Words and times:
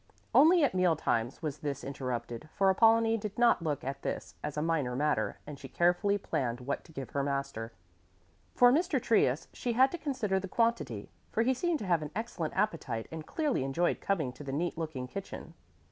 Only 0.33 0.63
at 0.63 0.73
meal 0.73 0.95
times 0.95 1.43
was 1.43 1.59
this 1.59 1.83
interrupted, 1.83 2.49
for 2.55 2.71
Apollonie 2.71 3.17
did 3.17 3.37
not 3.37 3.61
look 3.61 3.83
at 3.83 4.01
this 4.01 4.33
as 4.43 4.57
a 4.57 4.61
minor 4.63 4.95
matter, 4.95 5.37
and 5.45 5.59
she 5.59 5.67
carefully 5.67 6.17
planned 6.17 6.59
what 6.59 6.83
to 6.85 6.91
give 6.91 7.11
her 7.11 7.21
master. 7.21 7.71
For 8.55 8.71
Mr. 8.71 8.99
Trius 8.99 9.47
she 9.53 9.73
had 9.73 9.91
to 9.91 9.99
consider 9.99 10.39
the 10.39 10.47
quantity, 10.47 11.11
for 11.31 11.43
he 11.43 11.53
seemed 11.53 11.77
to 11.77 11.85
have 11.85 12.01
an 12.01 12.09
excellent 12.15 12.57
appetite 12.57 13.07
and 13.11 13.27
clearly 13.27 13.63
enjoyed 13.63 14.01
coming 14.01 14.33
to 14.33 14.43
the 14.43 14.51
neat 14.51 14.75
looking 14.75 15.05
kitchen. 15.07 15.53